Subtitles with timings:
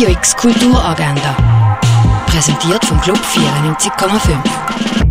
[0.00, 1.78] Radio X Kulturagenda.
[2.24, 5.10] Präsentiert vom Club 94,5.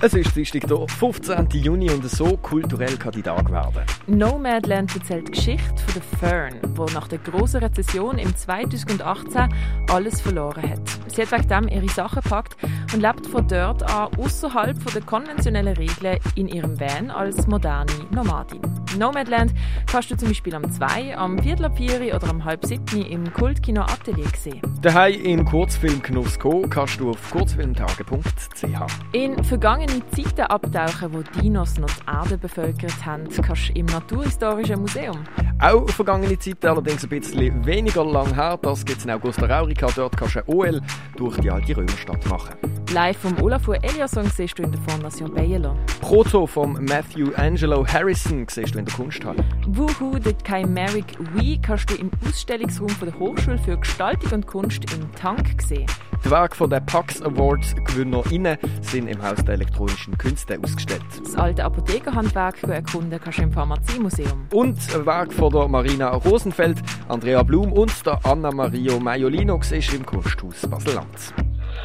[0.00, 1.48] Es ist Dienstag, der 15.
[1.54, 3.82] Juni und so kulturell kann die Tag werden.
[4.06, 9.52] Nomadland erzählt die Geschichte von der Fern, die nach der großen Rezession im 2018
[9.90, 11.07] alles verloren hat.
[11.18, 12.56] Sie hat wegen dem ihre Sachen gepackt
[12.94, 18.60] und lebt von dort an außerhalb der konventionellen Regeln in ihrem Van als moderne Nomadin.
[18.96, 19.52] Nomadland
[19.90, 23.32] kannst du zum Beispiel am 2, am Viertel ab 4 oder am halb 7 im
[23.32, 24.62] Kultkino Atelier sehen.
[24.80, 28.64] Daheim im Kurzfilmgenuss kommen kannst du auf kurzfilmtage.ch.
[29.10, 34.80] In vergangene Zeiten abtauchen, wo Dinos noch die Erde bevölkert haben, kannst du im Naturhistorischen
[34.82, 35.18] Museum.
[35.60, 39.88] Auch vergangene Zeit, allerdings ein bisschen weniger lang her, das gibt es in Augusta Raurica.
[39.94, 40.80] Dort kannst du ein OL
[41.16, 42.54] durch die alte Römerstadt machen.
[42.94, 45.76] Live vom Olafur Eliasson siehst du in der Fondation Bayerlo.
[46.00, 49.44] Proto vom Matthew Angelo Harrison siehst du in der Kunsthalle.
[49.66, 54.90] Woohoo, the Chimeric We kannst du im Ausstellungsraum von der Hochschule für Gestaltung und Kunst
[54.94, 55.84] im Tank sehen.
[56.24, 61.04] Die Werke der Pax Awards GewinnerInnen sind im Haus der elektronischen Künste ausgestellt.
[61.22, 64.46] Das alte Apothekerhandwerk erkunden kannst du im Pharmaziemuseum.
[64.50, 69.92] Und ein Werk von der Marina Rosenfeld, Andrea Blum und der Anna Mario Maiolino siehst
[69.92, 71.34] du im Kunsthaus Basel-Lanz.